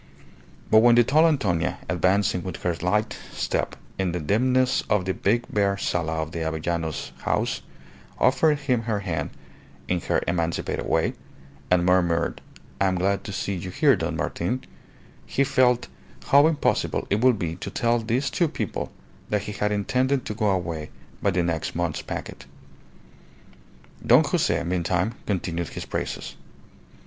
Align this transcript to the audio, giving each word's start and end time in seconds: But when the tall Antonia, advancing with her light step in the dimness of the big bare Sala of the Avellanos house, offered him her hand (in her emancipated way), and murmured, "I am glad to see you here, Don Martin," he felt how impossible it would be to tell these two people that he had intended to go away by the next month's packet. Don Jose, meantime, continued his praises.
But 0.71 0.79
when 0.79 0.95
the 0.95 1.03
tall 1.03 1.27
Antonia, 1.27 1.77
advancing 1.87 2.41
with 2.41 2.63
her 2.63 2.73
light 2.81 3.15
step 3.33 3.75
in 3.99 4.13
the 4.13 4.19
dimness 4.19 4.81
of 4.89 5.05
the 5.05 5.13
big 5.13 5.43
bare 5.53 5.77
Sala 5.77 6.23
of 6.23 6.31
the 6.31 6.39
Avellanos 6.41 7.11
house, 7.21 7.61
offered 8.17 8.57
him 8.61 8.81
her 8.81 9.01
hand 9.01 9.29
(in 9.87 10.01
her 10.01 10.23
emancipated 10.27 10.87
way), 10.87 11.13
and 11.69 11.85
murmured, 11.85 12.41
"I 12.79 12.87
am 12.87 12.95
glad 12.95 13.23
to 13.25 13.31
see 13.31 13.53
you 13.53 13.69
here, 13.69 13.95
Don 13.95 14.15
Martin," 14.15 14.63
he 15.27 15.43
felt 15.43 15.87
how 16.29 16.47
impossible 16.47 17.05
it 17.11 17.21
would 17.21 17.37
be 17.37 17.55
to 17.57 17.69
tell 17.69 17.99
these 17.99 18.31
two 18.31 18.47
people 18.47 18.91
that 19.29 19.43
he 19.43 19.51
had 19.51 19.71
intended 19.71 20.25
to 20.25 20.33
go 20.33 20.49
away 20.49 20.89
by 21.21 21.29
the 21.29 21.43
next 21.43 21.75
month's 21.75 22.01
packet. 22.01 22.47
Don 24.03 24.23
Jose, 24.23 24.63
meantime, 24.63 25.13
continued 25.27 25.67
his 25.69 25.85
praises. 25.85 26.35